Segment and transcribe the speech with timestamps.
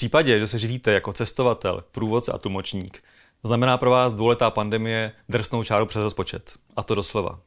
[0.00, 3.02] případě, že se živíte jako cestovatel, průvodce a tlumočník,
[3.42, 6.52] znamená pro vás dvouletá pandemie drsnou čáru přes rozpočet.
[6.76, 7.38] A to doslova.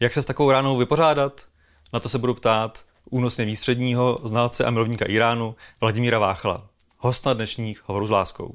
[0.00, 1.46] Jak se s takovou ránou vypořádat?
[1.92, 6.66] Na to se budu ptát únosně výstředního znalce a milovníka Iránu Vladimíra Váchala,
[6.98, 8.54] hosta dnešních hovorů s láskou.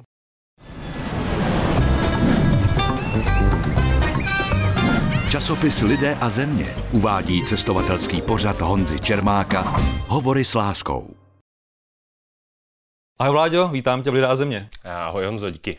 [5.32, 9.62] Časopis Lidé a země uvádí cestovatelský pořad Honzy Čermáka
[10.08, 11.19] Hovory s láskou.
[13.22, 14.70] Ahoj Vláďo, vítám tě v Lidé a země.
[14.86, 15.78] Ahoj Honzo, díky.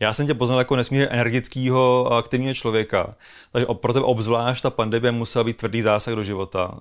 [0.00, 3.14] Já jsem tě poznal jako nesmírně energického a aktivního člověka,
[3.52, 6.74] takže pro tebe obzvlášť ta pandemie musela být tvrdý zásah do života.
[6.74, 6.78] Eh,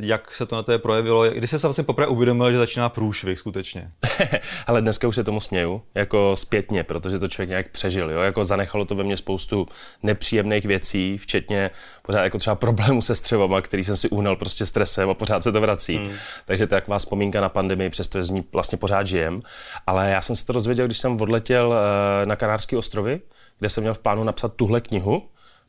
[0.00, 1.30] jak se to na tebe projevilo?
[1.30, 3.90] Kdy jsi se vlastně poprvé uvědomil, že začíná průšvih skutečně?
[4.66, 8.10] Ale dneska už se tomu směju, jako zpětně, protože to člověk nějak přežil.
[8.10, 8.20] Jo?
[8.20, 9.66] Jako zanechalo to ve mně spoustu
[10.02, 11.70] nepříjemných věcí, včetně
[12.02, 15.52] pořád jako třeba problémů se střevama, který jsem si uhnal prostě stresem a pořád se
[15.52, 15.96] to vrací.
[15.96, 16.10] Hmm.
[16.46, 19.42] Takže to je taková vzpomínka na pandemii, přestože z ní vlastně pořád žijem.
[19.86, 23.20] Ale já jsem se to dozvěděl, když jsem odletěl eh, na Kanárské ostrovy,
[23.58, 25.22] kde jsem měl v plánu napsat tuhle knihu.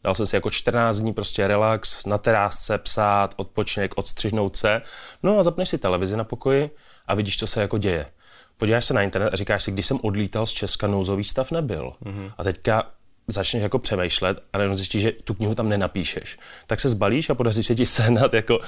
[0.03, 4.81] Dal jsem si jako 14 dní prostě relax, na terásce psát, odpočinek, odstřihnout se.
[5.23, 6.69] No a zapneš si televizi na pokoji
[7.07, 8.05] a vidíš, co se jako děje.
[8.57, 11.93] Podíváš se na internet a říkáš si, když jsem odlítal z Česka, nouzový stav nebyl.
[12.05, 12.31] Mm-hmm.
[12.37, 12.83] A teďka
[13.27, 16.37] začneš jako přemýšlet a jenom zjistíš, že tu knihu tam nenapíšeš.
[16.67, 18.63] Tak se zbalíš a podaří se ti sehnat jako uh,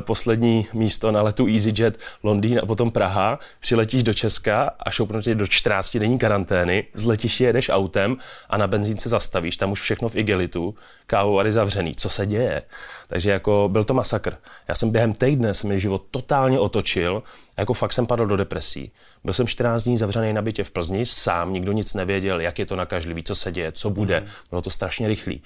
[0.00, 5.34] poslední místo na letu EasyJet Londýn a potom Praha, přiletíš do Česka a šoupnu tě
[5.34, 8.16] do 14 denní karantény, z letiště jedeš autem
[8.48, 10.74] a na benzínce zastavíš, tam už všechno v igelitu,
[11.06, 11.94] kávovary zavřený.
[11.94, 12.62] Co se děje?
[13.08, 14.36] Takže jako byl to masakr.
[14.68, 17.22] Já jsem během týdne se mi život totálně otočil
[17.58, 18.92] jako fakt jsem padl do depresí.
[19.24, 22.66] Byl jsem 14 dní zavřený na bytě v Plzni, sám, nikdo nic nevěděl, jak je
[22.66, 24.20] to nakažlivý, co se děje, co bude.
[24.20, 24.26] Mm.
[24.50, 25.42] Bylo to strašně rychlý.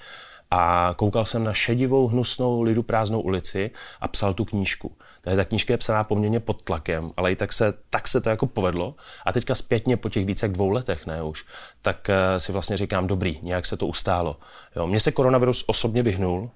[0.51, 4.97] A koukal jsem na šedivou, hnusnou, lidu prázdnou ulici a psal tu knížku.
[5.21, 8.29] Takže ta knížka je psaná poměrně pod tlakem, ale i tak se, tak se to
[8.29, 8.95] jako povedlo.
[9.25, 11.45] A teďka zpětně po těch více jak dvou letech, ne už,
[11.81, 14.39] tak uh, si vlastně říkám, dobrý, nějak se to ustálo.
[14.75, 16.49] Jo, mně se koronavirus osobně vyhnul.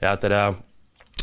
[0.00, 0.54] Já teda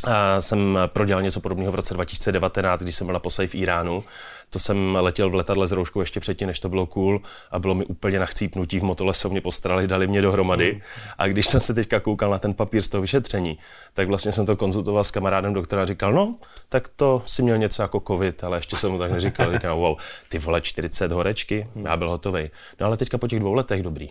[0.03, 4.03] a jsem prodělal něco podobného v roce 2019, když jsem byl naposledy v Iránu.
[4.49, 7.75] To jsem letěl v letadle s rouškou ještě předtím, než to bylo cool a bylo
[7.75, 8.79] mi úplně na chcípnutí.
[8.79, 10.73] V motolese mě postarali, dali mě dohromady.
[10.73, 10.81] Mm.
[11.17, 13.57] A když jsem se teďka koukal na ten papír z toho vyšetření,
[13.93, 16.35] tak vlastně jsem to konzultoval s kamarádem doktora a říkal, no,
[16.69, 19.53] tak to si měl něco jako covid, ale ještě jsem mu tak neříkal.
[19.53, 19.97] Říkal, wow,
[20.29, 22.49] ty vole 40 horečky, já byl hotový.
[22.79, 24.09] No ale teďka po těch dvou letech dobrý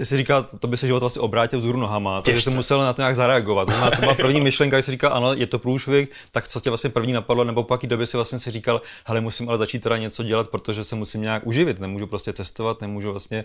[0.00, 2.92] ty si říkal, to by se život asi obrátil vzhůru nohama, takže jsi musel na
[2.92, 3.64] to nějak zareagovat.
[3.64, 6.60] To znamená, co byla první myšlenka, když jsi říkal, ano, je to průšvih, tak co
[6.60, 9.58] tě vlastně první napadlo, nebo po jaký době si vlastně si říkal, hele, musím ale
[9.58, 13.44] začít teda něco dělat, protože se musím nějak uživit, nemůžu prostě cestovat, nemůžu vlastně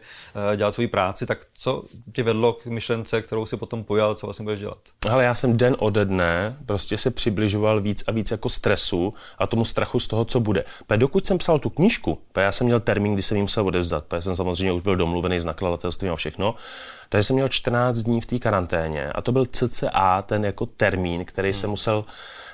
[0.50, 4.28] uh, dělat svoji práci, tak co tě vedlo k myšlence, kterou si potom pojal, co
[4.28, 4.78] vlastně budeš dělat?
[5.10, 9.48] Ale já jsem den ode dne prostě se přibližoval víc a víc jako stresu a
[9.48, 10.66] tomu strachu z toho, co bude.
[10.88, 14.04] Protože dokud jsem psal tu knížku, já jsem měl termín, kdy jsem jim musel odevzdat,
[14.06, 16.66] protože jsem samozřejmě už byl domluvený s nakladatelstvím a všechno, všechno.
[17.09, 21.25] Takže jsem měl 14 dní v té karanténě a to byl cca ten jako termín,
[21.25, 21.53] který hmm.
[21.53, 22.06] jsem musel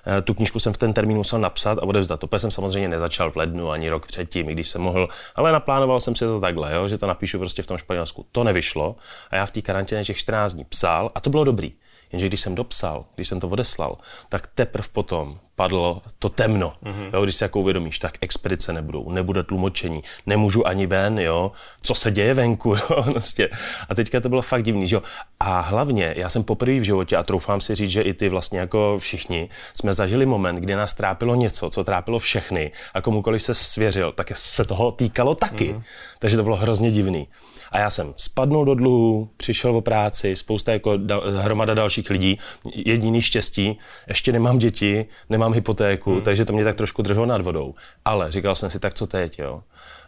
[0.05, 2.19] eh, tu knížku jsem v ten termín musel napsat a odevzdat.
[2.19, 6.15] To jsem samozřejmě nezačal v lednu ani rok předtím, když jsem mohl, ale naplánoval jsem
[6.15, 8.25] si to takhle, jo, že to napíšu prostě v tom Španělsku.
[8.31, 8.95] To nevyšlo
[9.31, 11.73] a já v té karanténě těch 14 dní psal a to bylo dobrý.
[12.11, 13.97] Jenže když jsem dopsal, když jsem to odeslal,
[14.29, 16.73] tak teprve potom padlo to temno.
[16.83, 17.09] Mm-hmm.
[17.13, 21.51] Jo, když si jako uvědomíš, tak expedice nebudou, nebude tlumočení, nemůžu ani ven, jo,
[21.81, 23.49] co se děje venku, jo, vlastně.
[23.89, 25.03] A teďka to bylo fakt divný, že jo.
[25.39, 28.59] A hlavně, já jsem poprvé v životě, a troufám si říct, že i ty vlastně
[28.59, 33.55] jako všichni, jsme zažili moment, kdy nás trápilo něco, co trápilo všechny a komukoliv se
[33.55, 35.73] svěřil, tak se toho týkalo taky.
[35.73, 35.83] Mm-hmm.
[36.19, 37.27] Takže to bylo hrozně divný.
[37.71, 42.39] A já jsem spadnul do dluhu, přišel o práci, spousta jako da, hromada dalších lidí,
[42.75, 46.21] jediný štěstí, ještě nemám děti, nemám hypotéku, hmm.
[46.21, 47.73] takže to mě tak trošku drželo nad vodou.
[48.05, 49.63] Ale říkal jsem si, tak co teď, jo?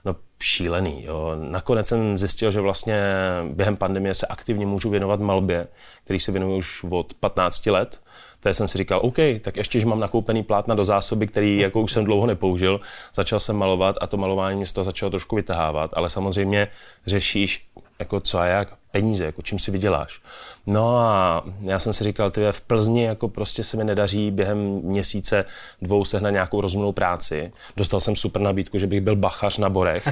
[0.05, 1.35] No šílený, jo.
[1.35, 3.01] Nakonec jsem zjistil, že vlastně
[3.49, 5.67] během pandemie se aktivně můžu věnovat malbě,
[6.03, 8.01] který se věnuju už od 15 let.
[8.39, 11.81] Té jsem si říkal, OK, tak ještě, že mám nakoupený plátna do zásoby, který jako
[11.81, 12.81] už jsem dlouho nepoužil,
[13.15, 16.67] začal jsem malovat a to malování mě z toho začalo trošku vytahávat, ale samozřejmě
[17.05, 17.67] řešíš
[17.99, 20.21] jako co a jak, peníze, jako čím si vyděláš.
[20.67, 24.57] No a já jsem si říkal, ty v Plzni jako prostě se mi nedaří během
[24.83, 25.45] měsíce
[25.81, 27.51] dvou sehnat nějakou rozumnou práci.
[27.77, 30.07] Dostal jsem super nabídku, že bych byl bachař na Borech,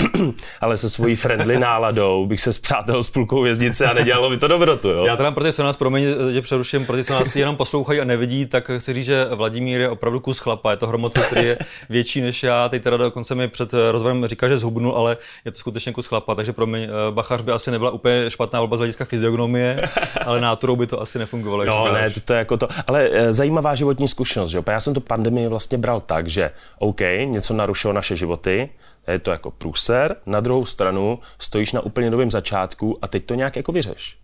[0.60, 4.48] ale se svojí friendly náladou bych se zpřátel s půlkou věznice a nedělalo by to
[4.48, 4.88] dobrotu.
[4.88, 5.04] Jo?
[5.06, 8.00] Já teda pro ty, co nás, promiň, tě přeruším, pro ty, co nás jenom poslouchají
[8.00, 11.46] a nevidí, tak si říct, že Vladimír je opravdu kus chlapa, je to hromotný, který
[11.46, 11.58] je
[11.88, 12.68] větší než já.
[12.68, 16.34] Teď teda dokonce mi před rozhovorem říká, že zhubnul, ale je to skutečně kus chlapa,
[16.34, 19.83] takže promiň, bachař by asi nebyla úplně úplně špatná volba z hlediska fyziognomie,
[20.26, 21.64] ale náturou by to asi nefungovalo.
[21.64, 22.68] No, ne, to, to je jako to.
[22.86, 24.64] Ale e, zajímavá životní zkušenost, že jo?
[24.66, 28.68] Já jsem tu pandemii vlastně bral tak, že OK, něco narušilo naše životy,
[29.08, 33.34] je to jako průser, na druhou stranu stojíš na úplně novém začátku a teď to
[33.34, 34.16] nějak jako vyřeš.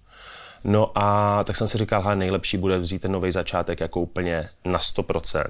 [0.64, 4.48] No a tak jsem si říkal, že nejlepší bude vzít ten nový začátek jako úplně
[4.64, 5.44] na 100%.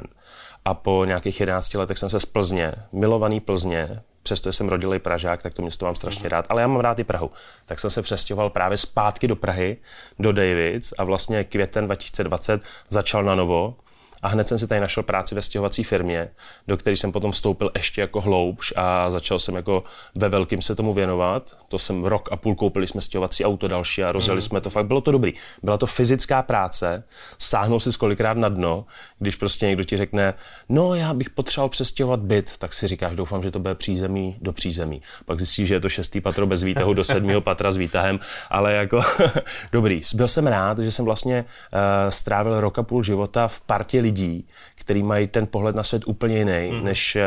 [0.64, 5.42] A po nějakých 11 letech jsem se z Plzně, milovaný Plzně, přestože jsem rodilý Pražák,
[5.42, 7.30] tak to město mám strašně rád, ale já mám rád i Prahu.
[7.66, 9.76] Tak jsem se přestěhoval právě zpátky do Prahy,
[10.18, 13.76] do Davids a vlastně květen 2020 začal na novo
[14.22, 16.30] a hned jsem si tady našel práci ve stěhovací firmě,
[16.68, 19.84] do které jsem potom vstoupil ještě jako hloubš a začal jsem jako
[20.14, 21.56] ve velkým se tomu věnovat.
[21.68, 24.42] To jsem rok a půl koupili jsme stěhovací auto další a rozjeli mm.
[24.42, 24.70] jsme to.
[24.70, 25.32] Fakt bylo to dobrý.
[25.62, 27.04] Byla to fyzická práce,
[27.38, 28.84] sáhnul si kolikrát na dno,
[29.18, 30.34] když prostě někdo ti řekne,
[30.68, 34.52] no já bych potřeboval přestěhovat byt, tak si říkáš, doufám, že to bude přízemí do
[34.52, 35.02] přízemí.
[35.26, 38.20] Pak zjistíš, že je to šestý patro bez výtahu do sedmého patra s výtahem,
[38.50, 39.00] ale jako
[39.72, 40.02] dobrý.
[40.14, 44.46] Byl jsem rád, že jsem vlastně uh, strávil rok a půl života v partě lidí,
[44.74, 46.84] kteří mají ten pohled na svět úplně jiný, mm.
[46.84, 47.22] než uh,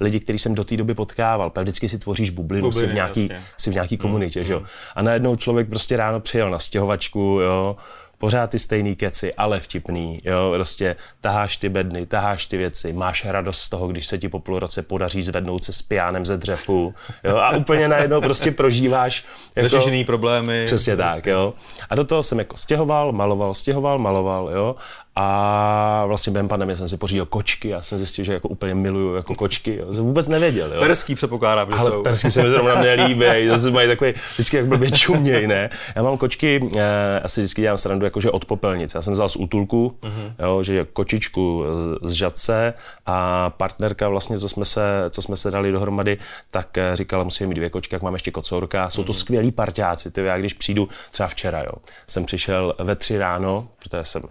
[0.00, 1.50] lidi, který jsem do té doby potkával.
[1.50, 3.28] Pak vždycky si tvoříš bublinu, Bubliny, si v nějaký,
[3.58, 4.46] si v nějaký komunitě, mm.
[4.46, 4.60] že jo.
[4.60, 4.68] Mhm.
[4.94, 7.76] A najednou člověk prostě ráno přijel na stěhovačku, jo,
[8.18, 13.24] pořád ty stejný keci, ale vtipný, jo, prostě taháš ty bedny, taháš ty věci, máš
[13.24, 16.36] radost z toho, když se ti po půl roce podaří zvednout se s pijánem ze
[16.36, 16.94] dřepu,
[17.24, 19.24] jo, a úplně najednou prostě prožíváš
[19.56, 20.62] jako, jiný problémy.
[20.66, 21.54] Přesně tak, jo.
[21.90, 24.76] A do toho jsem jako stěhoval, maloval, stěhoval, maloval, jo,
[25.16, 29.14] a vlastně během pandemie jsem si pořídil kočky, já jsem zjistil, že jako úplně miluju
[29.14, 29.94] jako kočky, jo.
[29.94, 30.74] jsem vůbec nevěděl.
[30.74, 30.80] Jo.
[30.80, 32.02] Perský předpokládám, že Ale jsou.
[32.02, 35.70] perský se mi zrovna nelíbí, zase mají takový vždycky jak blbě čuměj, ne?
[35.96, 38.98] Já mám kočky, eh, asi vždycky dělám srandu jakože od popelnice.
[38.98, 40.32] Já jsem vzal z útulku, uh-huh.
[40.38, 41.64] jo, že kočičku
[42.02, 42.74] z žadce
[43.06, 46.18] a partnerka vlastně, co jsme se, co jsme se dali dohromady,
[46.50, 48.90] tak eh, říkala, musíme mít dvě kočky, jak mám ještě kocourka.
[48.90, 49.16] Jsou to uh-huh.
[49.16, 51.72] skvělí parťáci, ty, já když přijdu třeba včera, jo,
[52.06, 54.22] jsem přišel ve tři ráno, protože jsem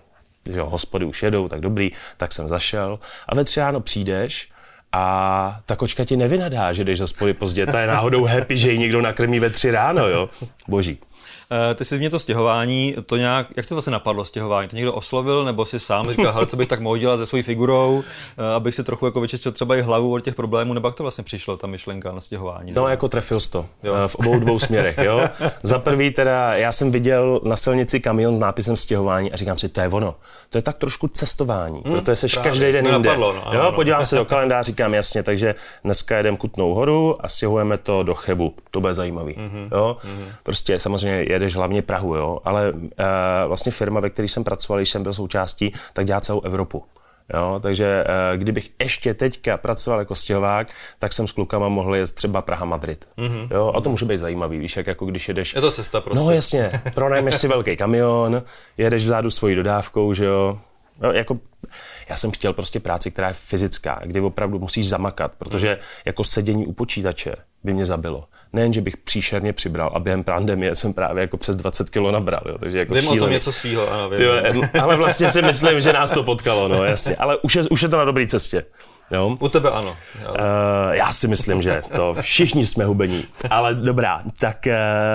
[0.51, 2.99] že jo, hospody už jedou, tak dobrý, tak jsem zašel.
[3.29, 4.49] A ve tři ráno přijdeš
[4.91, 8.71] a ta kočka ti nevynadá, že jdeš za spody pozdě, ta je náhodou happy, že
[8.71, 10.29] ji někdo nakrmí ve tři ráno, jo.
[10.67, 10.97] Boží.
[11.51, 14.67] Uh, ty jsi mě to stěhování, to nějak, jak to vlastně napadlo stěhování?
[14.67, 17.43] To někdo oslovil, nebo si sám říkal, hele, co bych tak mohl dělat se svojí
[17.43, 18.03] figurou, uh,
[18.55, 21.23] abych si trochu jako vyčistil třeba i hlavu od těch problémů, nebo jak to vlastně
[21.23, 22.71] přišlo, ta myšlenka na stěhování?
[22.71, 23.93] No, jako trefil jsi to jo.
[23.93, 25.27] Uh, v obou dvou směrech, jo.
[25.63, 29.69] Za prvý teda, já jsem viděl na silnici kamion s nápisem stěhování a říkám si,
[29.69, 30.15] to je ono.
[30.49, 32.91] To je tak trošku cestování, hmm, protože jsi každý den jinde.
[32.91, 37.29] Napadlo, no, jo, podívám se do kalendáře, říkám jasně, takže dneska jedeme Kutnou horu a
[37.29, 38.55] stěhujeme to do Chebu.
[38.71, 39.33] To bude zajímavý.
[39.33, 39.67] Mm-hmm.
[39.71, 39.97] Jo?
[40.01, 40.25] Mm-hmm.
[40.43, 42.39] Prostě samozřejmě jedeš hlavně Prahu, jo?
[42.43, 42.79] ale uh,
[43.47, 46.83] vlastně firma, ve které jsem pracoval, když jsem byl součástí, tak dělá celou Evropu.
[47.33, 50.67] Jo, takže uh, kdybych ještě teďka pracoval jako stěhovák,
[50.99, 53.07] tak jsem s klukama mohl jet třeba Praha-Madrid.
[53.17, 53.47] Mm-hmm.
[53.51, 55.53] Jo, a to může být zajímavý, víš, jak jako když jedeš...
[55.53, 56.25] Je to cesta prostě.
[56.25, 58.43] No jasně, pronajmeš si velký kamion,
[58.77, 60.57] jedeš vzadu svojí dodávkou, že jo,
[60.99, 61.37] No, jako,
[62.09, 66.67] já jsem chtěl prostě práci, která je fyzická, kdy opravdu musíš zamakat, protože jako sedění
[66.67, 68.27] u počítače by mě zabilo.
[68.53, 72.41] Nejen, že bych příšerně přibral a během pandemie jsem právě jako přes 20 kg nabral.
[72.45, 74.19] Jo, takže jako vím o tom něco svýho, ano, vím.
[74.19, 77.15] Ty, ale vlastně si myslím, že nás to potkalo, no jasně.
[77.15, 78.65] Ale už je, už je to na dobré cestě.
[79.13, 79.37] Jo?
[79.39, 79.89] U tebe ano.
[79.89, 80.35] Uh,
[80.91, 83.23] já si myslím, že to všichni jsme hubení.
[83.49, 84.73] Ale dobrá, tak, uh,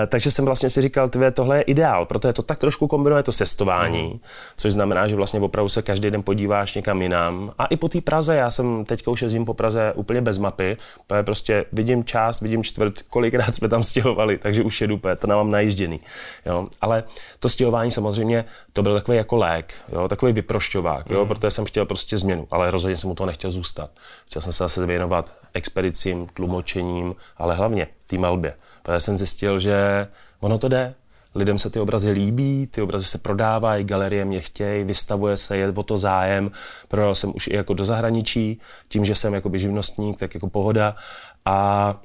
[0.08, 3.32] takže jsem vlastně si říkal, tvé, tohle je ideál, protože to tak trošku kombinuje to
[3.32, 4.20] cestování, mm.
[4.56, 7.52] což znamená, že vlastně opravdu se každý den podíváš někam jinam.
[7.58, 10.76] A i po té Praze, já jsem teďka už jezdím po Praze úplně bez mapy,
[11.06, 15.50] protože prostě vidím část, vidím čtvrt, kolikrát jsme tam stěhovali, takže už jedu, to nám
[15.50, 16.00] najížděný.
[16.46, 16.68] Jo?
[16.80, 17.04] Ale
[17.40, 20.08] to stěhování samozřejmě, to byl takový jako lék, jo?
[20.08, 21.22] takový vyprošťovák, jo?
[21.22, 21.28] Mm.
[21.28, 24.02] protože jsem chtěl prostě změnu, ale rozhodně jsem mu to nechtěl zůstat zůstat.
[24.26, 28.54] Chtěl jsem se zase věnovat expedicím, tlumočením, ale hlavně té malbě.
[28.82, 30.08] Protože jsem zjistil, že
[30.40, 30.94] ono to jde.
[31.34, 35.72] Lidem se ty obrazy líbí, ty obrazy se prodávají, galerie mě chtějí, vystavuje se, je
[35.72, 36.50] o to zájem.
[36.88, 40.96] Prodal jsem už i jako do zahraničí, tím, že jsem jako živnostník, tak jako pohoda.
[41.44, 42.00] A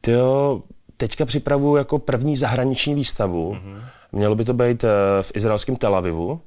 [0.00, 0.62] tyjo,
[0.96, 3.54] teďka připravuju jako první zahraniční výstavu.
[3.54, 3.82] Mm-hmm.
[4.12, 4.88] Mělo by to být eh,
[5.22, 6.40] v izraelském Tel Avivu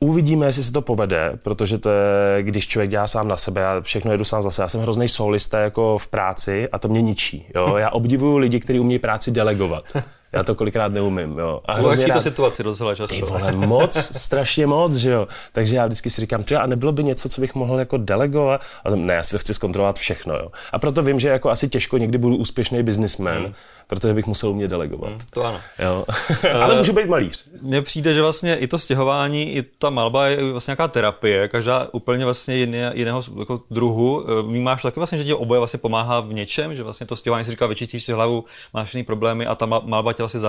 [0.00, 3.80] Uvidíme, jestli se to povede, protože to je, když člověk dělá sám na sebe, já
[3.80, 4.64] všechno jedu sám za sebe.
[4.64, 7.46] Já jsem hrozný solista jako v práci a to mě ničí.
[7.54, 7.76] Jo?
[7.76, 9.84] Já obdivuju lidi, kteří umí práci delegovat.
[10.34, 11.60] Já to kolikrát neumím, jo.
[11.64, 12.14] A hrozně rád...
[12.14, 13.16] to situaci rozhodla často.
[13.16, 15.28] Ty vole, moc, strašně moc, že jo.
[15.52, 18.60] Takže já vždycky si říkám, a nebylo by něco, co bych mohl jako delegovat?
[18.84, 20.48] A to, ne, já si chci zkontrolovat všechno, jo.
[20.72, 23.54] A proto vím, že jako asi těžko někdy budu úspěšný businessman, hmm
[23.86, 25.10] protože bych musel umět delegovat.
[25.10, 25.60] Hmm, to ano.
[25.78, 26.04] Jo.
[26.62, 27.44] Ale můžu být malíř.
[27.62, 31.88] Mně přijde, že vlastně i to stěhování, i ta malba je vlastně nějaká terapie, každá
[31.92, 34.24] úplně vlastně jiné, jiného jako druhu.
[34.42, 37.50] Máš taky vlastně, že ti oboje vlastně pomáhá v něčem, že vlastně to stěhování si
[37.50, 40.40] říká, vyčistíš si hlavu, máš jiný problémy a ta malba tě vlastně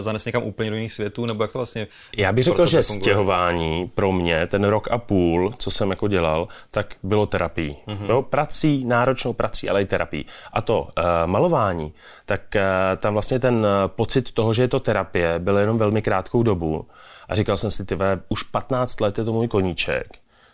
[0.00, 1.86] zanes někam úplně do jiných světů, nebo jak to vlastně...
[2.16, 6.48] Já bych řekl, že stěhování pro mě, ten rok a půl, co jsem jako dělal,
[6.70, 7.76] tak bylo terapii.
[7.86, 8.22] Mm-hmm.
[8.22, 10.24] Prací, náročnou prací, ale i terapii.
[10.52, 10.88] A to uh,
[11.26, 11.92] malování,
[12.24, 12.62] tak uh,
[12.96, 16.86] tam vlastně ten uh, pocit toho, že je to terapie, byl jenom velmi krátkou dobu.
[17.28, 17.96] A říkal jsem si, ty
[18.28, 20.06] už 15 let je to můj koníček.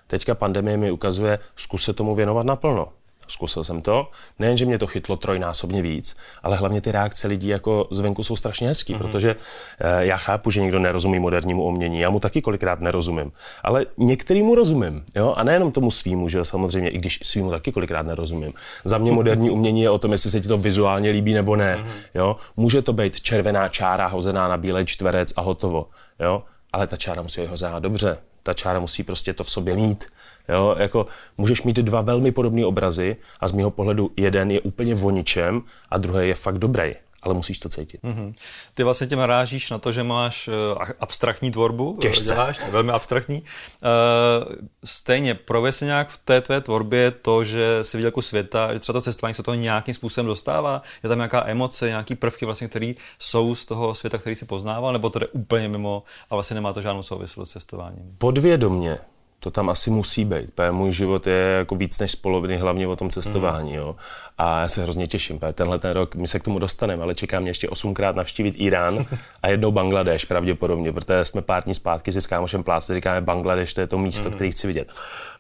[0.07, 2.88] Teďka pandemie mi ukazuje, zkus se tomu věnovat naplno.
[3.29, 4.11] Zkusil jsem to.
[4.38, 8.37] Nejen, že mě to chytlo trojnásobně víc, ale hlavně ty reakce lidí jako zvenku jsou
[8.37, 8.99] strašně hezký, mm-hmm.
[8.99, 9.37] protože
[9.81, 14.55] eh, já chápu, že někdo nerozumí modernímu umění, já mu taky kolikrát nerozumím, ale některýmu
[14.55, 18.52] rozumím, jo, a nejenom tomu svýmu, že samozřejmě, i když svýmu taky kolikrát nerozumím.
[18.85, 21.76] Za mě moderní umění je o tom, jestli se ti to vizuálně líbí nebo ne,
[21.76, 22.19] mm-hmm.
[22.19, 22.37] jo.
[22.57, 25.87] Může to být červená čára hozená na bílý čtverec a hotovo,
[26.21, 30.05] jo, ale ta čára musí hozená dobře, ta čára musí prostě to v sobě mít.
[30.49, 31.06] Jo, jako
[31.38, 35.99] můžeš mít dva velmi podobné obrazy a z mého pohledu jeden je úplně voničem a
[35.99, 38.02] druhý je fakt dobrý ale musíš to cítit.
[38.02, 38.34] Mm-hmm.
[38.75, 40.54] Ty vlastně tím narážíš na to, že máš uh,
[41.00, 42.25] abstraktní tvorbu, eh, Těžce.
[42.25, 43.42] děláš, velmi abstraktní.
[43.42, 48.72] Uh, stejně, prověs se nějak v té tvé tvorbě to, že jsi viděl kus světa,
[48.72, 52.46] že třeba to cestování se to nějakým způsobem dostává, je tam nějaká emoce, nějaký prvky,
[52.46, 56.34] vlastně, které jsou z toho světa, který si poznával, nebo to jde úplně mimo a
[56.34, 58.14] vlastně nemá to žádnou souvislost s cestováním?
[58.18, 58.99] Podvědomně
[59.42, 60.54] to tam asi musí být.
[60.54, 63.70] Protože můj život je jako víc než z poloviny hlavně o tom cestování.
[63.70, 63.76] Mm.
[63.76, 63.96] Jo.
[64.38, 65.38] A já se hrozně těším.
[65.38, 68.54] Protože tenhle ten rok, my se k tomu dostaneme, ale čeká mě ještě osmkrát navštívit
[68.58, 69.06] Irán
[69.42, 73.72] a jednou Bangladeš pravděpodobně, protože jsme pár dní zpátky si s kámošem pláce říkáme Bangladeš,
[73.72, 74.34] to je to místo, mm.
[74.34, 74.88] které chci vidět.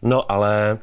[0.02, 0.78] No ale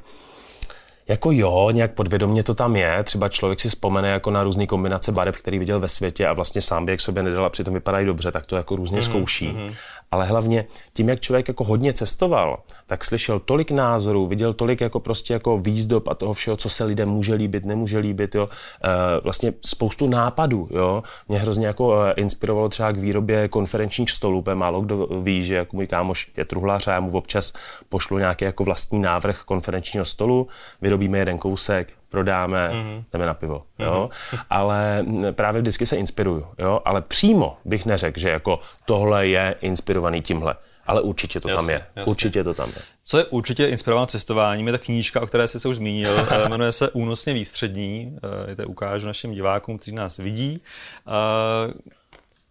[1.08, 3.04] jako jo, nějak podvědomě to tam je.
[3.04, 6.62] Třeba člověk si vzpomene jako na různé kombinace barev, který viděl ve světě a vlastně
[6.62, 9.10] sám by jak sobě nedal a přitom vypadají dobře, tak to jako různě mm-hmm.
[9.10, 9.48] zkouší.
[9.48, 9.74] Mm-hmm
[10.12, 15.00] ale hlavně tím, jak člověk jako hodně cestoval, tak slyšel tolik názorů, viděl tolik jako
[15.00, 18.50] prostě jako výzdob a toho všeho, co se lidem může líbit, nemůže líbit, jo.
[18.84, 21.04] E, vlastně spoustu nápadů, jo.
[21.28, 25.56] Mě hrozně jako e, inspirovalo třeba k výrobě konferenčních stolů, protože málo kdo ví, že
[25.56, 27.54] jako můj kámoš je truhlář a já mu občas
[27.90, 30.48] pošlu nějaký jako vlastní návrh konferenčního stolu,
[30.82, 33.04] vyrobíme jeden kousek, prodáme, mm-hmm.
[33.14, 33.86] jdeme na pivo, mm-hmm.
[33.86, 34.10] jo.
[34.50, 36.82] Ale právě vždycky se inspiruju, jo.
[36.86, 40.56] Ale přímo bych neřekl, že jako tohle je inspirovaný tímhle.
[40.88, 41.86] Ale určitě to jasně, tam je.
[41.96, 42.10] Jasně.
[42.12, 42.82] Určitě to tam je.
[43.04, 46.50] Co je určitě inspirované cestováním, je ta knížka, o které jsi se už zmínil, eh,
[46.50, 48.18] jmenuje se Únosně výstřední.
[48.48, 50.62] Je to ukážu našim divákům, kteří nás vidí.
[51.08, 51.74] Eh,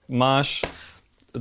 [0.09, 0.63] máš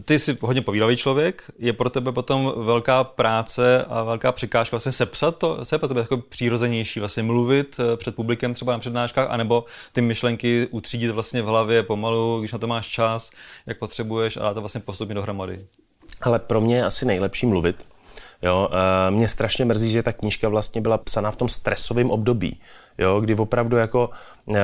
[0.06, 4.92] ty jsi hodně povídavý člověk, je pro tebe potom velká práce a velká překážka vlastně
[4.92, 9.27] sepsat to, je pro tebe jako přirozenější, vlastně mluvit eh, před publikem třeba na přednáškách,
[9.30, 13.32] anebo ty myšlenky utřídit vlastně v hlavě pomalu, když na to máš čas,
[13.66, 15.66] jak potřebuješ a to vlastně postupně dohromady.
[16.22, 17.86] Ale pro mě je asi nejlepší mluvit,
[18.41, 18.70] Jo,
[19.10, 22.60] mě strašně mrzí, že ta knížka vlastně byla psaná v tom stresovém období,
[22.98, 24.10] jo, kdy opravdu jako
[24.56, 24.62] eh,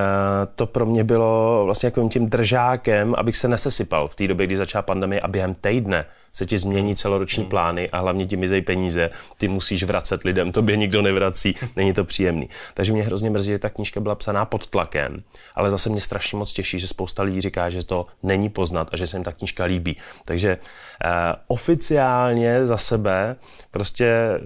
[0.55, 4.57] to pro mě bylo vlastně jako tím držákem, abych se nesesypal v té době, kdy
[4.57, 9.09] začala pandemie a během týdne se ti změní celoroční plány a hlavně ti mizejí peníze,
[9.37, 12.49] ty musíš vracet lidem, tobě nikdo nevrací, není to příjemný.
[12.73, 15.23] Takže mě hrozně mrzí, že ta knížka byla psaná pod tlakem,
[15.55, 18.97] ale zase mě strašně moc těší, že spousta lidí říká, že to není poznat a
[18.97, 19.97] že se jim ta knížka líbí.
[20.25, 21.11] Takže uh,
[21.47, 23.35] oficiálně za sebe
[23.71, 24.39] prostě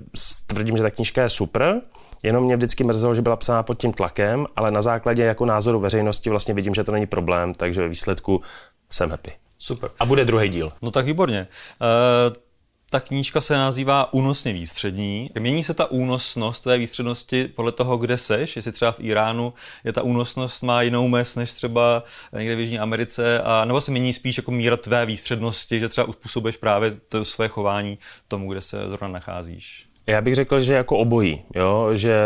[0.47, 1.81] tvrdím, že ta knížka je super,
[2.23, 5.79] Jenom mě vždycky mrzelo, že byla psána pod tím tlakem, ale na základě jako názoru
[5.79, 8.41] veřejnosti vlastně vidím, že to není problém, takže ve výsledku
[8.89, 9.46] jsem happy.
[9.57, 9.89] Super.
[9.99, 10.71] A bude druhý díl.
[10.81, 11.47] No tak výborně.
[11.81, 12.35] Uh,
[12.89, 15.29] ta knížka se nazývá Únosně výstřední.
[15.39, 19.93] Mění se ta únosnost té výstřednosti podle toho, kde seš, jestli třeba v Iránu je
[19.93, 24.13] ta únosnost má jinou mes než třeba někde v Jižní Americe, a nebo se mění
[24.13, 27.97] spíš jako míra tvé výstřednosti, že třeba uspůsobuješ právě to své chování
[28.27, 29.85] tomu, kde se zrovna nacházíš.
[30.07, 31.89] Já bych řekl, že jako obojí, jo?
[31.93, 32.19] že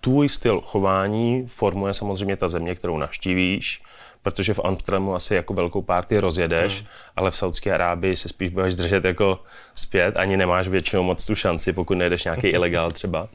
[0.00, 3.82] tvůj styl chování formuje samozřejmě ta země, kterou navštívíš,
[4.24, 6.88] protože v Amsterdamu asi jako velkou párty rozjedeš, hmm.
[7.16, 9.40] ale v Saudské Arábii se spíš budeš držet jako
[9.74, 13.28] zpět, ani nemáš většinou moc tu šanci, pokud nejdeš nějaký ilegál třeba.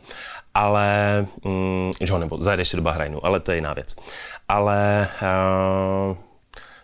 [0.53, 3.96] Ale, mm, že ho nebo zajedeš si do Bahrajnu, ale to je jiná věc.
[4.48, 6.17] Ale uh,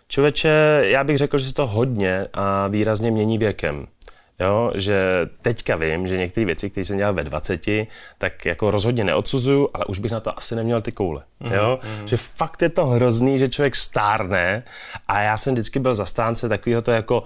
[0.08, 3.86] člověče, já bych řekl, že se to hodně a výrazně mění věkem.
[4.40, 7.66] Jo, že teďka vím, že některé věci, které jsem dělal ve 20,
[8.18, 11.22] tak jako rozhodně neodsuzuju, ale už bych na to asi neměl ty koule.
[11.40, 11.78] Mm, jo?
[12.00, 12.08] Mm.
[12.08, 14.62] Že fakt je to hrozný, že člověk stárne
[15.08, 17.24] a já jsem vždycky byl zastánce takového to jako uh,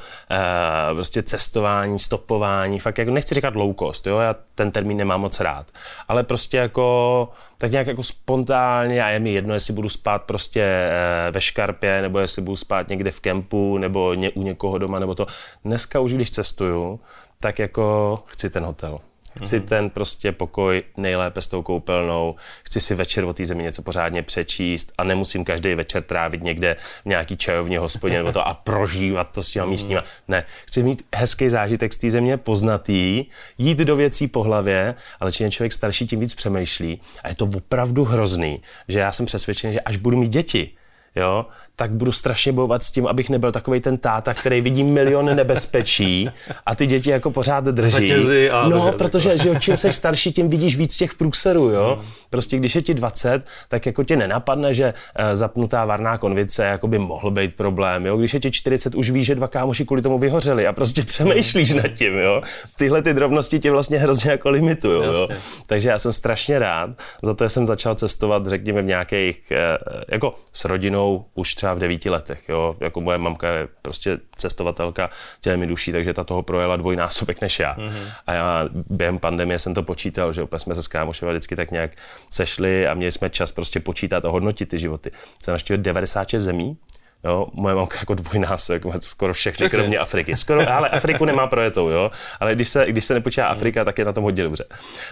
[0.95, 4.19] prostě cestování, stopování, fakt jako nechci říkat low cost, jo?
[4.19, 5.67] já ten termín nemám moc rád,
[6.09, 7.29] ale prostě jako
[7.61, 10.91] tak nějak jako spontánně a je mi jedno, jestli budu spát prostě
[11.29, 15.15] uh, ve škarpě, nebo jestli budu spát někde v kempu, nebo u někoho doma, nebo
[15.15, 15.27] to.
[15.65, 17.01] Dneska už, když cestuju,
[17.41, 19.01] tak jako chci ten hotel.
[19.39, 19.69] Chci mm-hmm.
[19.69, 22.35] ten prostě pokoj nejlépe s tou koupelnou,
[22.65, 26.77] chci si večer o té zemi něco pořádně přečíst a nemusím každý večer trávit někde
[27.03, 29.71] v nějaký čajovně hospodě nebo to a prožívat to s těma mm-hmm.
[29.71, 30.05] místníma.
[30.29, 33.25] Ne, chci mít hezký zážitek z té země, poznatý,
[33.59, 37.01] jít do věcí po hlavě, ale čím je člověk starší, tím víc přemýšlí.
[37.23, 40.71] A je to opravdu hrozný, že já jsem přesvědčen, že až budu mít děti,
[41.17, 45.35] jo, tak budu strašně bojovat s tím, abych nebyl takový ten táta, který vidí miliony
[45.35, 46.31] nebezpečí
[46.67, 47.91] a ty děti jako pořád drží.
[47.91, 51.99] Zatězy a no, protože že čím jsi starší, tím vidíš víc těch průserů, jo.
[52.01, 52.11] Hmm.
[52.31, 56.89] Prostě když je ti 20, tak jako tě nenapadne, že uh, zapnutá varná konvice jako
[56.89, 58.17] by mohl být problém, jo.
[58.17, 61.75] Když je ti 40, už víš, že dva kámoši kvůli tomu vyhořeli a prostě přemýšlíš
[61.75, 62.43] nad tím, jo.
[62.79, 65.29] Tyhle ty drobnosti tě vlastně hrozně jako limitují, jo.
[65.67, 66.91] Takže já jsem strašně rád,
[67.23, 71.00] za to jsem začal cestovat, řekněme, v nějakých, uh, jako s rodinou
[71.35, 72.49] už třeba v devíti letech.
[72.49, 72.77] Jo?
[72.81, 77.75] Jako moje mamka je prostě cestovatelka těmi duší, takže ta toho projela dvojnásobek než já.
[77.75, 78.13] Mm-hmm.
[78.27, 81.71] A já během pandemie jsem to počítal, že opět jsme se s kámošema vždycky tak
[81.71, 81.91] nějak
[82.31, 85.11] sešli a měli jsme čas prostě počítat a hodnotit ty životy.
[85.43, 86.77] Jsem navštívil 96 zemí,
[87.25, 90.37] Jo, moje mamka jako dvojnásobek, má skoro všechny, všechny, kromě Afriky.
[90.37, 92.11] Skoro, ale Afriku nemá projetou, jo.
[92.41, 94.65] Ale když se, když se nepočítá Afrika, tak je na tom hodně dobře.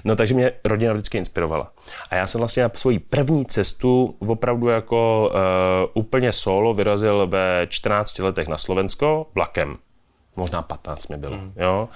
[0.04, 1.72] No takže mě rodina vždycky inspirovala.
[2.10, 5.30] A já jsem vlastně na svoji první cestu opravdu jako
[5.94, 9.76] uh, úplně solo vyrazil ve 14 letech na Slovensko vlakem.
[10.36, 11.52] Možná 15 mi bylo, mm.
[11.56, 11.88] jo.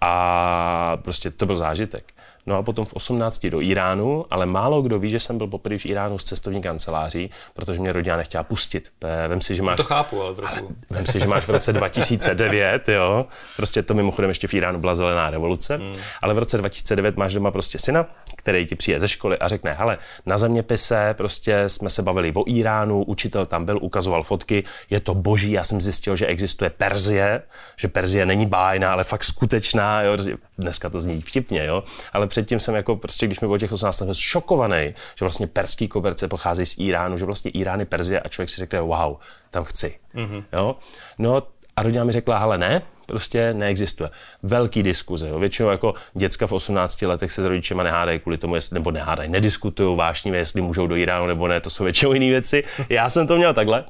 [0.00, 2.12] A prostě to byl zážitek.
[2.46, 5.78] No a potom v 18 do Iránu, ale málo kdo ví, že jsem byl poprvé
[5.78, 8.92] v Iránu s cestovní kanceláří, protože mě rodina nechtěla pustit.
[9.28, 9.76] Vem si, že máš...
[9.76, 10.56] To chápu, ale trochu.
[10.56, 13.26] Ale vem si, že máš v roce 2009, jo.
[13.56, 15.96] Prostě to mimochodem ještě v Iránu byla zelená revoluce, hmm.
[16.22, 18.06] ale v roce 2009 máš doma prostě syna,
[18.36, 22.44] který ti přijde ze školy a řekne, hele, na zeměpise prostě jsme se bavili o
[22.46, 27.42] Iránu, učitel tam byl, ukazoval fotky, je to boží, já jsem zjistil, že existuje Perzie,
[27.76, 30.16] že Perzie není bájná, ale fakt skutečná, jo.
[30.58, 31.84] Dneska to zní vtipně, jo.
[32.12, 35.88] Ale předtím jsem jako prostě, když mi bylo těch 18 let, šokovaný, že vlastně perský
[35.88, 39.16] koberce pocházejí z Iránu, že vlastně Irán je Perzie a člověk si řekne, wow,
[39.50, 39.98] tam chci.
[40.14, 40.44] Mm-hmm.
[40.52, 40.76] Jo?
[41.18, 41.42] No
[41.76, 44.10] a rodina mi řekla, ale ne, prostě neexistuje.
[44.42, 45.28] Velký diskuze.
[45.28, 45.38] Jo.
[45.38, 49.30] Většinou jako děcka v 18 letech se s rodičema nehádají kvůli tomu, jestli, nebo nehádají,
[49.30, 52.64] nediskutují vášnivě, jestli můžou do Iránu nebo ne, to jsou většinou jiné věci.
[52.88, 53.84] Já jsem to měl takhle.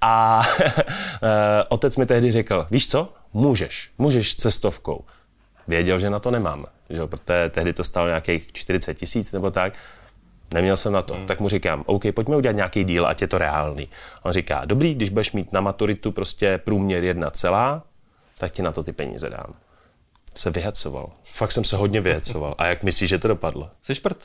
[0.00, 5.04] A eh, otec mi tehdy řekl, víš co, můžeš, můžeš cestovkou.
[5.68, 9.72] Věděl, že na to nemám že protože tehdy to stalo nějakých 40 tisíc nebo tak.
[10.54, 11.14] Neměl jsem na to.
[11.14, 11.26] Hmm.
[11.26, 13.88] Tak mu říkám, OK, pojďme udělat nějaký díl, ať je to reálný.
[14.22, 17.82] On říká, dobrý, když budeš mít na maturitu prostě průměr jedna celá,
[18.38, 19.54] tak ti na to ty peníze dám.
[20.34, 21.10] Se vyhecoval.
[21.22, 22.54] Fakt jsem se hodně vyhecoval.
[22.58, 23.70] A jak myslíš, že to dopadlo?
[23.82, 24.18] Jsi šprt.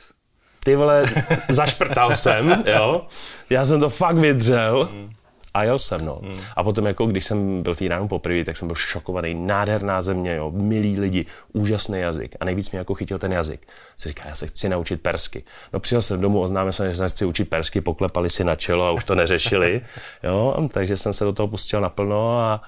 [0.64, 1.04] Ty vole,
[1.48, 3.06] zašprtal jsem, jo.
[3.50, 4.88] Já jsem to fakt vydřel.
[4.92, 5.12] Hmm
[5.54, 6.20] a jel jsem, no.
[6.22, 6.40] Hmm.
[6.56, 9.34] A potom, jako když jsem byl v Iránu poprvé, tak jsem byl šokovaný.
[9.34, 12.36] Nádherná země, jo, milí lidi, úžasný jazyk.
[12.40, 13.68] A nejvíc mě jako chytil ten jazyk.
[13.96, 15.44] Se říká, já se chci naučit persky.
[15.72, 18.86] No přijel jsem domů, oznámil jsem, že se chci učit persky, poklepali si na čelo
[18.86, 19.80] a už to neřešili.
[20.22, 22.62] jo, takže jsem se do toho pustil naplno a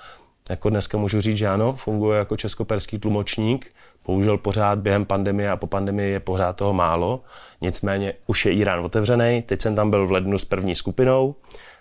[0.50, 3.70] jako dneska můžu říct, že ano, funguje jako českoperský tlumočník,
[4.06, 7.20] Bohužel pořád během pandemie a po pandemii je pořád toho málo.
[7.60, 9.42] Nicméně už je Irán otevřený.
[9.42, 11.34] Teď jsem tam byl v lednu s první skupinou.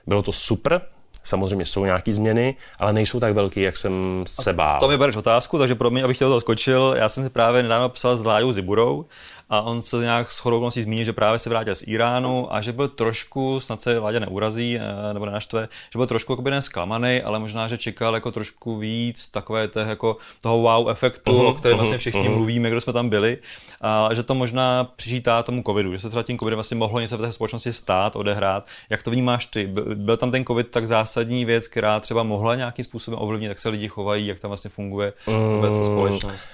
[0.08, 0.82] Bylo to super,
[1.24, 4.80] Samozřejmě jsou nějaké změny, ale nejsou tak velké, jak jsem se bál.
[4.80, 7.64] To mi bereš otázku, takže pro mě, abych tě to skočil, já jsem si právě
[7.64, 9.06] nedávno psal s Lájou Ziburou
[9.50, 12.72] a on se nějak s chodou zmínil, že právě se vrátil z Iránu a že
[12.72, 17.40] byl trošku, snad se Láďa neurazí eh, nebo nenaštve, že byl trošku jakoby nesklamaný, ale
[17.40, 21.76] možná, že čekal jako trošku víc takové té, jako toho wow efektu, uh-huh, o kterém
[21.76, 22.36] uh-huh, vlastně všichni uh-huh.
[22.36, 23.38] mluvíme, kdo jsme tam byli,
[23.82, 27.18] a že to možná přičítá tomu covidu, že se třeba tím covidem vlastně mohlo něco
[27.18, 28.68] v té společnosti stát, odehrát.
[28.90, 29.68] Jak to vnímáš ty?
[29.94, 33.70] Byl tam ten covid tak zásadní věc, která třeba mohla nějakým způsobem ovlivnit, jak se
[33.70, 36.50] lidi chovají, jak tam vlastně funguje vůbec ta společnost?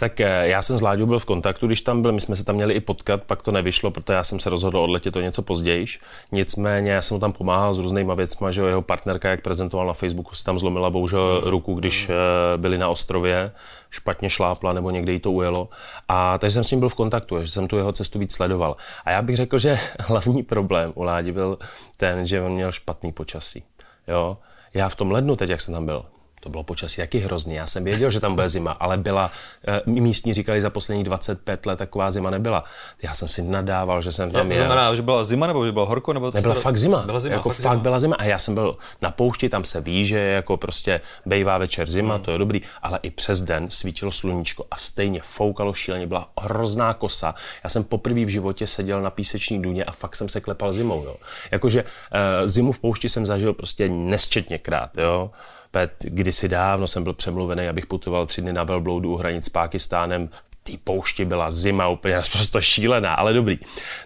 [0.00, 2.44] Tak eh, já jsem s Láďou byl v kontaktu, když tam byl, my jsme se
[2.44, 5.42] tam měli i potkat, pak to nevyšlo, protože já jsem se rozhodl odletět to něco
[5.42, 5.86] později.
[6.32, 9.92] Nicméně já jsem mu tam pomáhal s různýma věcmi, že jeho partnerka, jak prezentoval na
[9.92, 12.14] Facebooku, si tam zlomila bohužel ruku, když eh,
[12.56, 13.52] byli na ostrově,
[13.90, 15.68] špatně šlápla nebo někde jí to ujelo.
[16.08, 18.76] A takže jsem s ním byl v kontaktu, že jsem tu jeho cestu víc sledoval.
[19.04, 21.58] A já bych řekl, že hlavní problém u Ládi byl
[21.96, 23.62] ten, že on měl špatný počasí.
[24.08, 24.38] Jo?
[24.74, 26.04] Já v tom lednu, teď jak jsem tam byl,
[26.40, 27.54] to bylo počasí taky hrozný.
[27.54, 29.30] Já jsem věděl, že tam bude zima, ale byla,
[29.68, 32.64] e, místní říkali, za posledních 25 let taková zima nebyla.
[33.02, 35.86] Já jsem si nadával, že jsem tam to znamená, že byla zima nebo že bylo
[35.86, 36.12] horko?
[36.12, 36.60] Nebo Nebyla to...
[36.60, 37.02] fakt zima.
[37.06, 37.82] Byla zima jako fakt, fakt zima.
[37.82, 38.16] byla zima.
[38.16, 42.14] A já jsem byl na poušti, tam se ví, že jako prostě bejvá večer zima,
[42.14, 42.24] hmm.
[42.24, 46.94] to je dobrý, ale i přes den svítilo sluníčko a stejně foukalo šíleně, byla hrozná
[46.94, 47.34] kosa.
[47.64, 51.04] Já jsem poprvé v životě seděl na píseční důně a fakt jsem se klepal zimou.
[51.04, 51.16] Jo.
[51.50, 54.98] Jakože e, zimu v poušti jsem zažil prostě nesčetněkrát.
[54.98, 55.30] Jo.
[55.70, 59.48] Pet, kdysi dávno jsem byl přemluvený, abych putoval tři dny na velbloudu u hranic s
[59.48, 60.28] Pákistánem
[60.62, 63.58] té poušti byla zima úplně naprosto šílená, ale dobrý.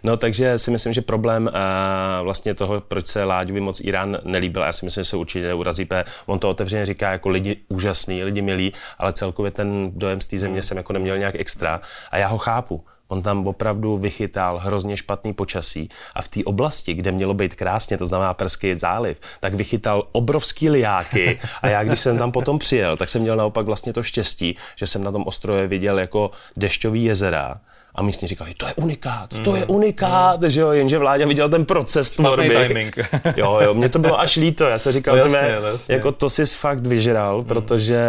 [0.03, 1.53] No takže si myslím, že problém uh,
[2.24, 5.88] vlastně toho, proč se Láďovi moc Irán nelíbil, já si myslím, že se určitě neurazí,
[6.27, 10.38] on to otevřeně říká jako lidi úžasný, lidi milí, ale celkově ten dojem z té
[10.38, 14.97] země jsem jako neměl nějak extra a já ho chápu On tam opravdu vychytal hrozně
[14.97, 19.55] špatný počasí a v té oblasti, kde mělo být krásně, to znamená Perský záliv, tak
[19.55, 23.93] vychytal obrovský liáky a já, když jsem tam potom přijel, tak jsem měl naopak vlastně
[23.93, 27.61] to štěstí, že jsem na tom ostrově viděl jako dešťový jezera,
[27.94, 29.57] a místní říkali, to je unikát, to mm.
[29.57, 30.50] je unikát, mm.
[30.50, 32.48] že jo, jenže vládě viděl ten proces tvorby.
[32.48, 32.98] timing.
[33.37, 35.94] jo, jo, mě to bylo až líto, já se říkal, no, jasně, tme, jasně.
[35.94, 37.44] jako to si fakt vyžral, mm.
[37.44, 38.00] protože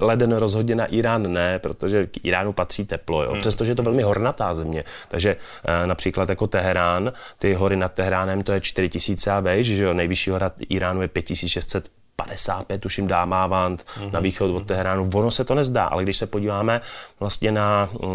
[0.00, 3.40] leden rozhodně na Irán ne, protože k Iránu patří teplo, jo, mm.
[3.40, 8.42] přestože je to velmi hornatá země, takže e, například jako Teherán, ty hory nad Teheránem
[8.42, 13.84] to je 4000 a vejš, že jo, nejvyšší hora Iránu je 5600 55, tuším, Dámávant
[13.84, 14.12] mm-hmm.
[14.12, 15.10] na východ od Teheránu.
[15.14, 16.80] Ono se to nezdá, ale když se podíváme
[17.20, 18.14] vlastně na, mm,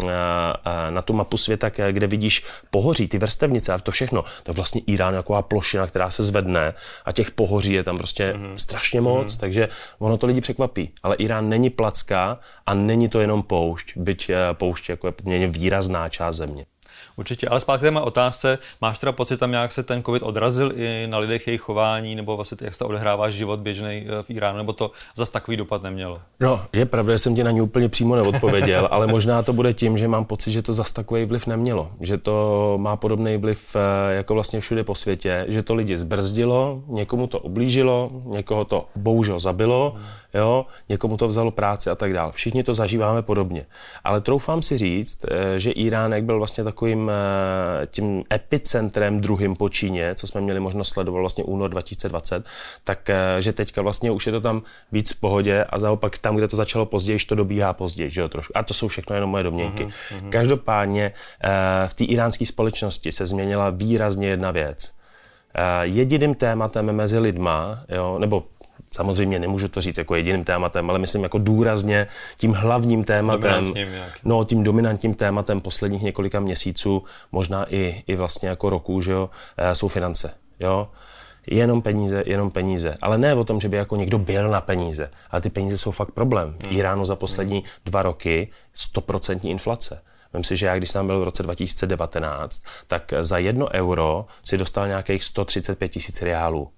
[0.90, 4.80] na tu mapu světa, kde vidíš pohoří, ty vrstevnice a to všechno, to je vlastně
[4.86, 8.56] Irán taková plošina, která se zvedne a těch pohoří je tam prostě mm-hmm.
[8.56, 9.40] strašně moc, mm-hmm.
[9.40, 10.90] takže ono to lidi překvapí.
[11.02, 15.48] Ale Irán není placka a není to jenom poušť, byť eh, poušť jako je poměrně
[15.48, 16.64] výrazná část země.
[17.16, 21.06] Určitě, ale zpátky téma otázce, máš teda pocit tam nějak se ten covid odrazil i
[21.06, 24.72] na lidech jejich chování, nebo vlastně jak se odehrává život běžný eh, v Iránu, nebo
[24.72, 26.20] to zas takový dopad nemělo?
[26.40, 29.74] No, je pravda, že jsem ti na ní úplně přímo neodpověděl, ale možná to bude
[29.74, 33.76] tím, že mám pocit, že to zas takový vliv nemělo, že to má podobný vliv
[33.76, 38.86] eh, jako vlastně všude po světě, že to lidi zbrzdilo, někomu to ublížilo, někoho to
[38.96, 40.06] bohužel zabilo, hmm
[40.36, 42.32] jo, někomu to vzalo práci a tak dále.
[42.32, 43.66] Všichni to zažíváme podobně.
[44.04, 49.68] Ale troufám si říct, eh, že Iránek byl vlastně takovým eh, tím epicentrem druhým po
[49.68, 52.44] Číně, co jsme měli možnost sledovat vlastně únor 2020,
[52.84, 56.36] tak eh, že teďka vlastně už je to tam víc v pohodě a zaopak tam,
[56.36, 58.52] kde to začalo později, to dobíhá později, že jo, trošku.
[58.56, 59.84] A to jsou všechno jenom moje domněnky.
[59.84, 60.30] Uh-huh, uh-huh.
[60.30, 61.12] Každopádně
[61.86, 64.92] v té iránské společnosti se změnila výrazně jedna věc.
[65.82, 68.44] Jediným tématem mezi lidma, jo, nebo
[68.92, 73.72] samozřejmě nemůžu to říct jako jediným tématem, ale myslím jako důrazně tím hlavním tématem,
[74.24, 79.30] no tím dominantním tématem posledních několika měsíců, možná i, i vlastně jako roku, že jo,
[79.56, 80.88] eh, jsou finance, jo.
[81.46, 82.96] Jenom peníze, jenom peníze.
[83.02, 85.90] Ale ne o tom, že by jako někdo byl na peníze, ale ty peníze jsou
[85.90, 86.56] fakt problém.
[86.58, 86.78] V hmm.
[86.78, 90.02] Iránu za poslední dva roky 100% inflace.
[90.34, 94.58] Vím si, že já, když jsem byl v roce 2019, tak za jedno euro si
[94.58, 96.68] dostal nějakých 135 tisíc reálů.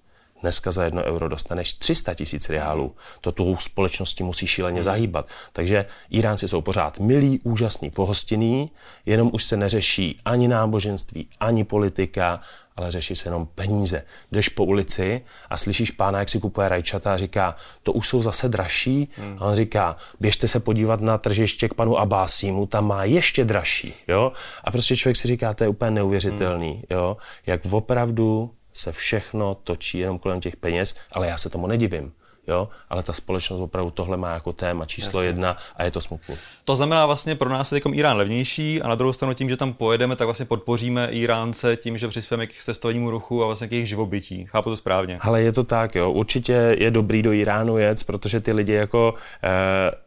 [0.41, 2.95] Dneska za jedno euro dostaneš 300 tisíc reálů.
[3.21, 5.27] To tu společnosti musí šíleně zahýbat.
[5.53, 8.71] Takže Iránci jsou pořád milí, úžasní, pohostinní,
[9.05, 12.41] jenom už se neřeší ani náboženství, ani politika,
[12.79, 14.03] ale řeší se jenom peníze.
[14.31, 18.21] Jdeš po ulici a slyšíš pána, jak si kupuje rajčata a říká, to už jsou
[18.21, 19.09] zase dražší.
[19.15, 19.37] Hmm.
[19.39, 23.93] A on říká, běžte se podívat na tržiště k panu Abásímu, tam má ještě dražší.
[24.07, 24.31] Jo?
[24.63, 26.83] A prostě člověk si říká, to je úplně neuvěřitelný, hmm.
[26.89, 27.17] jo?
[27.45, 32.13] jak opravdu se všechno točí jenom kolem těch peněz, ale já se tomu nedivím.
[32.49, 32.69] Jo?
[32.89, 35.29] Ale ta společnost opravdu tohle má jako téma číslo Jasně.
[35.29, 36.35] jedna a je to smutné.
[36.65, 39.73] To znamená vlastně pro nás je Irán levnější a na druhou stranu tím, že tam
[39.73, 43.87] pojedeme, tak vlastně podpoříme Iránce tím, že přispějeme k cestovnímu ruchu a vlastně k jejich
[43.87, 44.45] živobytí.
[44.45, 45.17] Chápu to správně.
[45.21, 46.11] Ale je to tak, jo.
[46.11, 49.13] Určitě je dobrý do Iránu jet, protože ty lidi jako
[49.43, 49.49] e,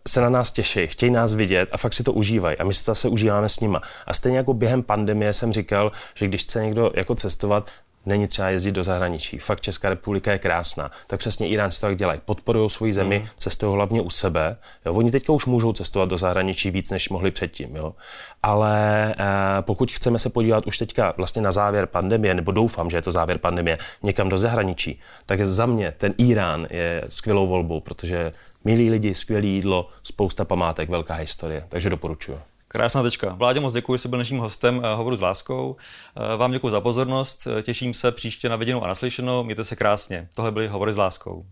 [0.09, 2.85] se na nás těší, chtějí nás vidět a fakt si to užívají a my si
[2.85, 3.83] to se užíváme s nima.
[4.07, 7.71] A stejně jako během pandemie jsem říkal, že když chce někdo jako cestovat,
[8.07, 9.39] není třeba jezdit do zahraničí.
[9.39, 10.91] Fakt Česká republika je krásná.
[11.07, 12.21] Tak přesně Iránci to tak dělají.
[12.25, 13.27] Podporují svoji zemi, mm.
[13.37, 14.57] cestují hlavně u sebe.
[14.87, 17.77] Jo, oni teďka už můžou cestovat do zahraničí víc, než mohli předtím.
[17.77, 17.95] Jo.
[18.43, 19.25] Ale eh,
[19.61, 23.13] pokud chceme se podívat už teďka vlastně na závěr pandemie, nebo doufám, že je to
[23.13, 28.33] závěr pandemie, někam do zahraničí, tak za mě ten Irán je skvělou volbou, protože
[28.65, 31.65] milí lidi, skvělé jídlo, spousta památek, velká historie.
[31.69, 32.52] Takže doporučuji.
[32.73, 33.33] Krásná tečka.
[33.33, 35.77] Vládě moc děkuji, že jsi byl naším hostem uh, Hovoru s láskou.
[36.17, 39.45] Uh, vám děkuji za pozornost, uh, těším se příště na viděnou a naslyšenou.
[39.45, 40.29] Mějte se krásně.
[40.35, 41.45] Tohle byly Hovory s láskou.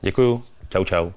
[0.00, 0.42] Děkuji.
[0.68, 1.10] Čau, čau.